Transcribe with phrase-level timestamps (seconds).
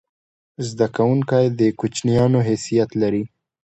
[0.69, 3.23] زده کوونکی د کوچنیانو حیثیت لري.